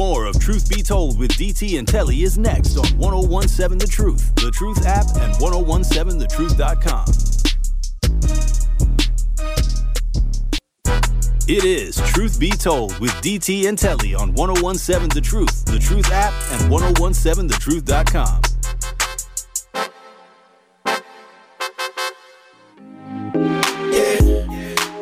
[0.00, 4.34] More of Truth Be Told with DT and Telly is next on 1017 The Truth,
[4.36, 7.04] The Truth app, and 1017thetruth.com.
[11.46, 16.10] It is Truth Be Told with DT and Telly on 1017 The Truth, The Truth
[16.10, 18.40] app, and 1017thetruth.com.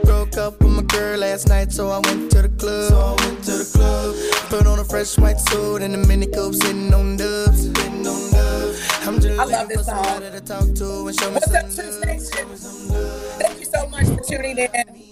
[0.03, 2.89] Broke up with my girl last night, so I went to the club.
[2.89, 4.38] So I went to the club.
[4.51, 7.65] Put on a fresh white suit and a mini coupe, sitting on dubs.
[7.65, 9.07] Sitting on dubs.
[9.07, 10.05] I'm just I love this for song.
[10.05, 12.07] somebody to talk to and show me What's up, some Truth.
[12.07, 12.49] Nation?
[13.39, 15.03] Thank you so much for tuning in.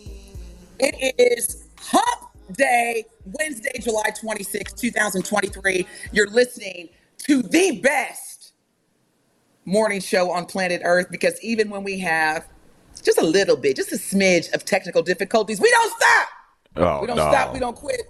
[0.78, 5.86] It is Hump Day, Wednesday, July 26, 2023.
[6.12, 6.88] You're listening
[7.26, 8.54] to the best
[9.66, 12.48] morning show on planet Earth because even when we have
[13.02, 16.28] just a little bit, just a smidge of technical difficulties, we don't stop.
[16.76, 17.30] Oh, we don't no.
[17.30, 17.52] stop.
[17.52, 18.00] We don't quit.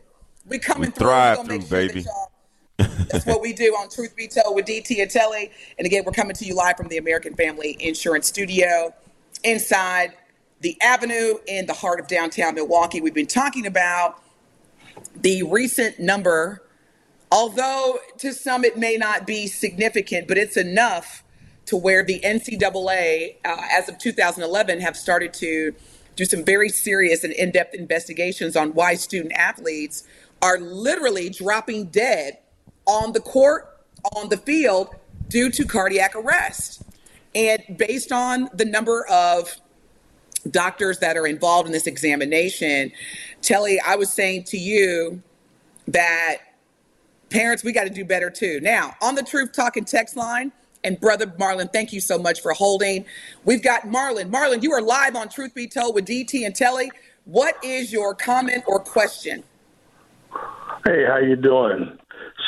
[0.49, 1.07] We coming We through.
[1.07, 2.01] thrive through, sure baby.
[2.03, 2.31] y'all-
[3.09, 5.51] That's what we do on Truth Be Told with DT and Telly.
[5.79, 8.95] And again, we're coming to you live from the American Family Insurance Studio
[9.45, 10.13] inside
[10.61, 13.01] the Avenue in the heart of downtown Milwaukee.
[13.01, 14.23] We've been talking about
[15.15, 16.63] the recent number,
[17.33, 21.25] although to some it may not be significant, but it's enough
[21.67, 25.75] to where the NCAA, uh, as of 2011, have started to
[26.15, 30.05] do some very serious and in depth investigations on why student athletes
[30.43, 32.39] are literally dropping dead
[32.87, 33.81] on the court,
[34.15, 34.91] on the field,
[35.29, 36.83] due to cardiac arrest.
[37.35, 39.57] And based on the number of
[40.51, 42.93] doctors that are involved in this examination,
[43.43, 45.23] Telly, I was saying to you
[45.89, 46.39] that
[47.31, 48.61] parents, we got to do better too.
[48.61, 50.53] Now, on the Truth Talking text line,
[50.85, 53.05] and brother Marlon, thank you so much for holding.
[53.45, 54.31] We've got Marlon.
[54.31, 56.93] Marlon, you are live on Truth Be Told with DT and Telly.
[57.25, 59.43] What is your comment or question?
[60.87, 61.99] Hey, how you doing?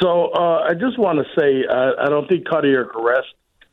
[0.01, 3.28] So uh, I just want to say uh, I don't think cardiac arrest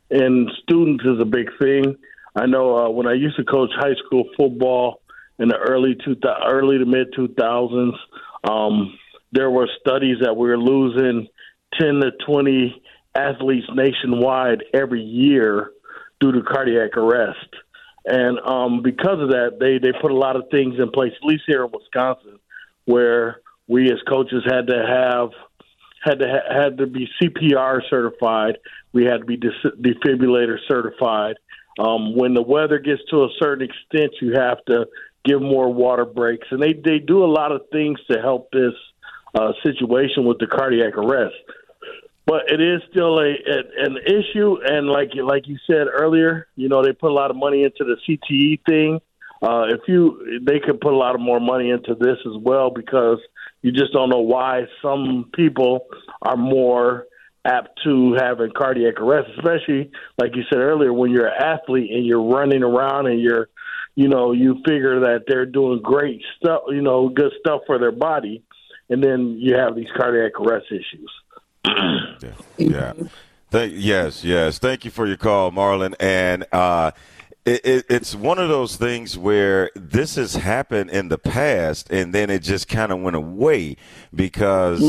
[0.09, 1.95] in students is a big thing.
[2.35, 5.01] I know uh, when I used to coach high school football
[5.39, 7.95] in the early two early to mid two thousands,
[8.49, 8.97] um,
[9.31, 11.27] there were studies that we were losing
[11.79, 12.81] ten to twenty
[13.15, 15.71] athletes nationwide every year
[16.19, 17.49] due to cardiac arrest.
[18.05, 21.25] And um, because of that, they, they put a lot of things in place, at
[21.25, 22.39] least here in Wisconsin,
[22.85, 25.29] where we as coaches had to have
[26.03, 28.57] had to ha- had to be CPR certified.
[28.93, 31.35] We had to be defibrillator certified.
[31.79, 34.85] Um, when the weather gets to a certain extent, you have to
[35.25, 38.73] give more water breaks, and they they do a lot of things to help this
[39.33, 41.35] uh, situation with the cardiac arrest.
[42.25, 46.69] But it is still a, a an issue, and like like you said earlier, you
[46.69, 49.01] know they put a lot of money into the CTE thing.
[49.41, 52.71] Uh, if you, they could put a lot of more money into this as well
[52.71, 53.19] because
[53.65, 55.87] you just don't know why some people
[56.21, 57.07] are more
[57.45, 59.89] apt to having cardiac arrest, especially
[60.19, 63.49] like you said earlier, when you're an athlete and you're running around and you're,
[63.95, 67.91] you know, you figure that they're doing great stuff, you know, good stuff for their
[67.91, 68.43] body,
[68.89, 71.11] and then you have these cardiac arrest issues.
[72.21, 72.29] Yeah.
[72.59, 72.93] yeah.
[73.49, 74.59] Thank, yes, yes.
[74.59, 75.95] Thank you for your call, Marlon.
[75.99, 76.91] And uh,
[77.45, 82.13] it, it, it's one of those things where this has happened in the past, and
[82.13, 83.77] then it just kind of went away
[84.13, 84.81] because,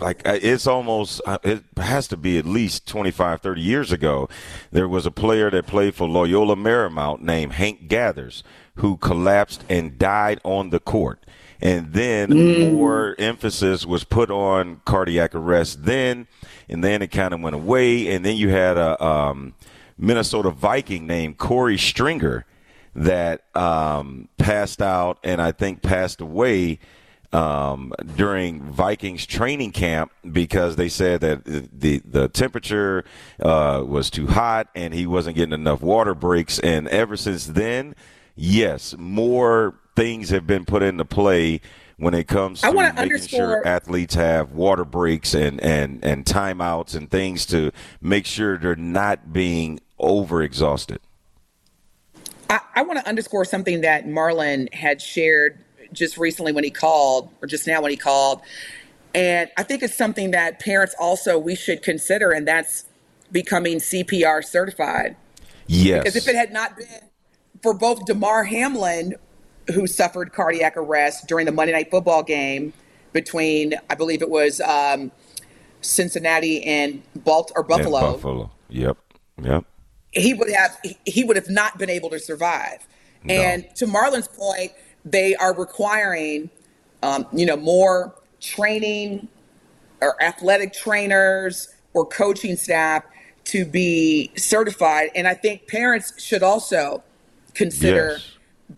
[0.00, 4.28] like, uh, it's almost, uh, it has to be at least 25, 30 years ago.
[4.70, 8.44] There was a player that played for Loyola Marymount named Hank Gathers
[8.76, 11.24] who collapsed and died on the court
[11.60, 16.26] and then more emphasis was put on cardiac arrest then
[16.68, 19.54] and then it kind of went away and then you had a um,
[20.02, 22.44] minnesota viking named Korey Stringer
[22.94, 26.78] that um, passed out and i think passed away
[27.32, 33.04] um, during Vikings training camp because they said that the the temperature
[33.40, 36.58] uh, was too hot and he wasn't getting enough water breaks.
[36.58, 37.94] And ever since then,
[38.36, 41.60] yes, more things have been put into play
[41.96, 46.94] when it comes to making underscore- sure athletes have water breaks and, and, and timeouts
[46.94, 50.98] and things to make sure they're not being overexhausted.
[52.50, 55.58] I, I want to underscore something that Marlon had shared
[55.92, 58.42] just recently when he called, or just now when he called.
[59.14, 62.86] And I think it's something that parents also we should consider, and that's
[63.30, 65.16] becoming CPR certified.
[65.66, 66.02] Yes.
[66.02, 66.86] Because if it had not been
[67.62, 69.14] for both Damar Hamlin,
[69.72, 72.72] who suffered cardiac arrest during the Monday Night Football game
[73.12, 75.12] between, I believe it was um,
[75.80, 78.50] Cincinnati and Balt- or And Buffalo, Buffalo.
[78.68, 78.98] Yep.
[79.42, 79.64] Yep.
[80.12, 82.86] He would have he- would have not been able to survive.
[83.24, 83.34] No.
[83.34, 84.72] And to Marlon's point,
[85.04, 86.50] they are requiring,
[87.02, 89.28] um, you know, more training
[90.00, 93.04] or athletic trainers or coaching staff
[93.44, 95.10] to be certified.
[95.14, 97.02] And I think parents should also
[97.54, 98.18] consider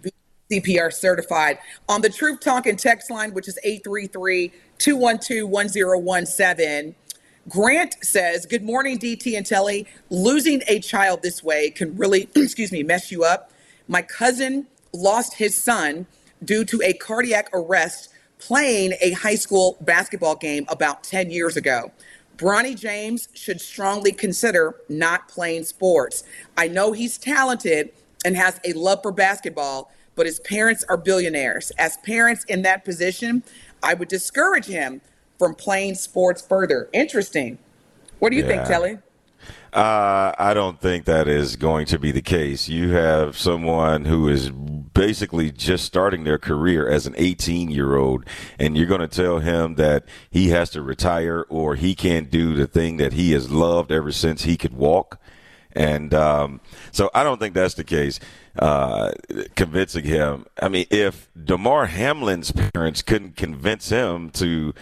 [0.02, 0.12] Yes.
[0.50, 1.58] CPR certified.
[1.88, 6.94] On the Truth Talking text line, which is 833 212 1017,
[7.48, 9.86] Grant says, Good morning, DT and Telly.
[10.08, 13.50] Losing a child this way can really, excuse me, mess you up.
[13.86, 16.06] My cousin lost his son
[16.42, 21.92] due to a cardiac arrest playing a high school basketball game about 10 years ago.
[22.36, 26.24] Bronny James should strongly consider not playing sports.
[26.56, 27.90] I know he's talented
[28.24, 31.70] and has a love for basketball, but his parents are billionaires.
[31.78, 33.42] As parents in that position,
[33.82, 35.00] I would discourage him
[35.38, 36.88] from playing sports further.
[36.92, 37.58] Interesting.
[38.18, 38.68] What do you think, Yeah.
[38.68, 38.98] Telly?
[39.72, 42.68] Uh, I don't think that is going to be the case.
[42.68, 48.24] You have someone who is basically just starting their career as an 18 year old,
[48.56, 52.54] and you're going to tell him that he has to retire or he can't do
[52.54, 55.18] the thing that he has loved ever since he could walk.
[55.72, 56.60] And um,
[56.92, 58.20] so I don't think that's the case.
[58.56, 59.10] Uh,
[59.56, 60.46] convincing him.
[60.62, 64.72] I mean, if Damar Hamlin's parents couldn't convince him to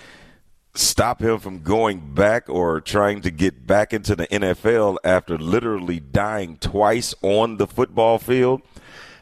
[0.75, 6.01] stop him from going back or trying to get back into the NFL after literally
[6.01, 8.63] dying twice on the football field,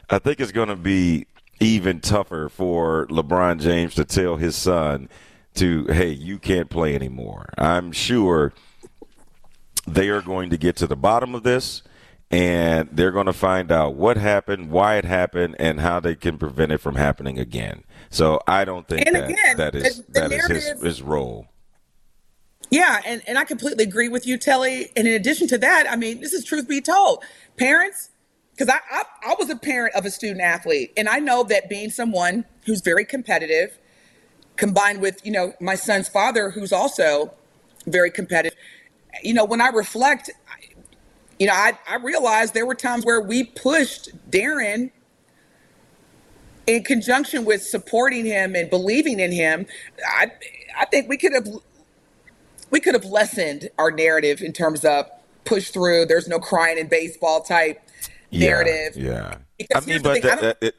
[0.09, 1.27] I think it's going to be
[1.59, 5.09] even tougher for LeBron James to tell his son
[5.55, 7.49] to, hey, you can't play anymore.
[7.57, 8.53] I'm sure
[9.85, 11.83] they are going to get to the bottom of this
[12.31, 16.37] and they're going to find out what happened, why it happened, and how they can
[16.37, 17.83] prevent it from happening again.
[18.09, 21.01] So I don't think And that again, that is the- the that is his, his
[21.01, 21.47] role.
[22.69, 24.91] Yeah, and, and I completely agree with you, Telly.
[24.95, 27.21] And in addition to that, I mean, this is truth be told.
[27.57, 28.11] Parents,
[28.51, 31.67] because I, I, I was a parent of a student athlete, and I know that
[31.67, 33.77] being someone who's very competitive,
[34.55, 37.33] combined with, you know, my son's father, who's also
[37.87, 38.57] very competitive,
[39.21, 40.29] you know, when I reflect,
[41.41, 44.91] you know, I, I realized there were times where we pushed Darren
[46.67, 49.65] in conjunction with supporting him and believing in him.
[50.07, 50.31] I,
[50.77, 51.47] I think we could have
[52.69, 55.09] we could have lessened our narrative in terms of
[55.43, 56.05] push through.
[56.05, 57.81] There's no crying in baseball type
[58.31, 58.95] narrative.
[58.95, 59.37] Yeah.
[59.57, 59.65] yeah.
[59.73, 60.75] I mean, here's the but I that, don't- that- it,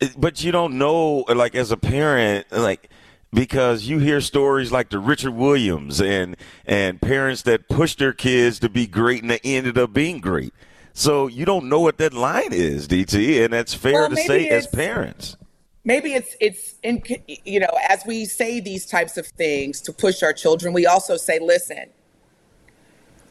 [0.00, 2.90] it- but you don't know, like as a parent, like
[3.36, 8.58] because you hear stories like the Richard Williams and and parents that pushed their kids
[8.60, 10.52] to be great and they ended up being great.
[10.94, 14.48] So you don't know what that line is, DT, and that's fair Well, to say
[14.48, 15.36] as parents.
[15.84, 17.02] maybe it's it's in
[17.44, 21.16] you know as we say these types of things to push our children we also
[21.16, 21.84] say listen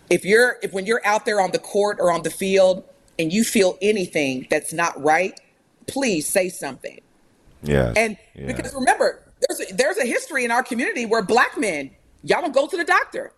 [0.09, 2.83] if you're if when you're out there on the court or on the field
[3.19, 5.37] and you feel anything that's not right
[5.87, 7.01] please say something
[7.63, 7.91] Yeah.
[7.97, 8.45] and yeah.
[8.47, 11.91] because remember there's a, there's a history in our community where black men
[12.23, 13.31] y'all don't go to the doctor.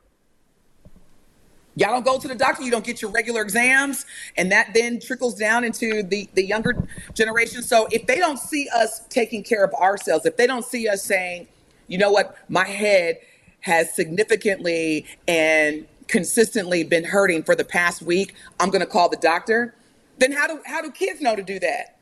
[1.76, 4.05] Y'all don't go to the doctor you don't get your regular exams
[4.36, 7.62] and that then trickles down into the the younger generation.
[7.62, 11.03] So if they don't see us taking care of ourselves if they don't see us
[11.03, 11.47] saying
[11.89, 12.36] you know what?
[12.49, 13.20] My head
[13.62, 18.34] has significantly and consistently been hurting for the past week.
[18.60, 19.74] I'm going to call the doctor
[20.18, 21.97] then how do how do kids know to do that?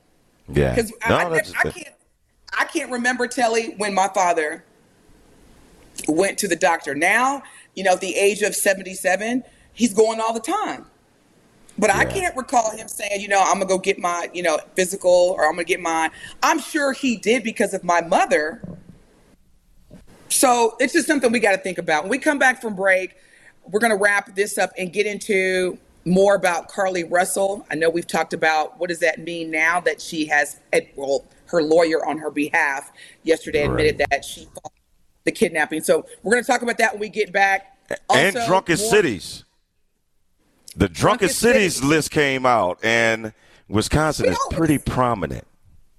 [0.49, 0.73] Yeah.
[0.73, 1.94] because No, I, I, I can't
[2.57, 4.63] I can't remember Telly when my father
[6.07, 6.95] went to the doctor.
[6.95, 7.43] Now,
[7.75, 9.43] you know, at the age of 77,
[9.73, 10.85] he's going all the time.
[11.77, 14.59] But I can't recall him saying, you know, I'm gonna go get my, you know,
[14.75, 16.11] physical or I'm gonna get mine.
[16.41, 18.61] I'm sure he did because of my mother.
[20.29, 22.03] So it's just something we got to think about.
[22.03, 23.15] When we come back from break,
[23.71, 27.65] we're going to wrap this up and get into more about Carlee Russell.
[27.71, 31.25] I know we've talked about what does that mean now that she has, eh, well,
[31.47, 32.91] her lawyer on her behalf
[33.23, 34.09] yesterday admitted Right.
[34.11, 34.71] that she fought
[35.23, 35.81] the kidnapping.
[35.83, 37.77] So we're going to talk about that when we get back.
[38.09, 39.43] and Also, drunkest more- cities.
[40.75, 41.87] The drunkest Drunkest cities cities.
[41.89, 43.31] list came out, and
[43.69, 45.45] Wisconsin We is always- pretty prominent.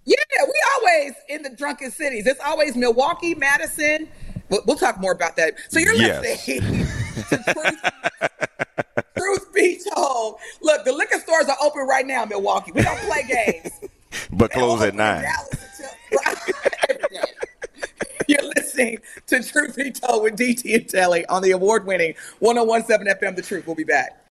[0.04, 2.26] Yeah, we always in the drunken cities.
[2.26, 4.08] It's always Milwaukee, Madison.
[4.48, 5.54] We'll, we'll talk more about that.
[5.70, 6.22] So you're Yes.
[6.22, 6.86] listening
[7.30, 7.80] to Truth,
[9.16, 10.38] Truth Be Told.
[10.60, 12.70] Look, the liquor stores are open right now, Milwaukee.
[12.72, 13.72] We don't play games.
[14.32, 15.22] But close at nine.
[15.22, 15.50] Dallas
[16.10, 17.24] until- every day.
[18.28, 18.98] You're listening
[19.28, 23.42] to Truth Be Told with DT and Telly on the award winning 1017 FM The
[23.42, 23.66] Truth.
[23.66, 24.18] We'll be back.